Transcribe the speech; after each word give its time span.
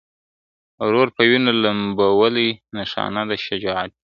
ورور 0.87 1.07
په 1.15 1.21
وینو 1.29 1.51
لمبولی 1.63 2.49
نښانه 2.75 3.21
د 3.29 3.31
شجاعت 3.45 3.91
وي!. 3.93 3.99